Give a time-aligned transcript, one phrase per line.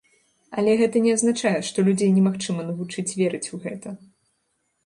[0.59, 3.87] Але гэта не азначае, што людзей немагчыма навучыць верыць у гэта.